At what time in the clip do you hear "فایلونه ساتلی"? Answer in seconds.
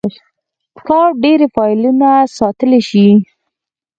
1.55-2.81